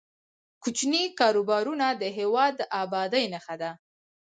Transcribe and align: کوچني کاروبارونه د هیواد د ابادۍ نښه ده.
کوچني 0.63 1.03
کاروبارونه 1.19 1.87
د 2.01 2.03
هیواد 2.17 2.53
د 2.57 2.61
ابادۍ 2.81 3.25
نښه 3.33 3.55
ده. 3.61 3.71